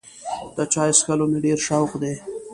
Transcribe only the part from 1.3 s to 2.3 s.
مې ډېر شوق دی.